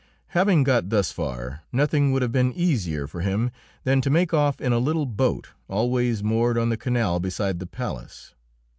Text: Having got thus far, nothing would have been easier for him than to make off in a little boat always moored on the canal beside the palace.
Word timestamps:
Having 0.29 0.63
got 0.63 0.89
thus 0.89 1.11
far, 1.11 1.61
nothing 1.71 2.11
would 2.11 2.23
have 2.23 2.31
been 2.31 2.51
easier 2.53 3.05
for 3.05 3.21
him 3.21 3.51
than 3.83 4.01
to 4.01 4.09
make 4.09 4.33
off 4.33 4.59
in 4.59 4.73
a 4.73 4.79
little 4.79 5.05
boat 5.05 5.49
always 5.67 6.23
moored 6.23 6.57
on 6.57 6.69
the 6.69 6.75
canal 6.75 7.19
beside 7.19 7.59
the 7.59 7.67
palace. 7.67 8.33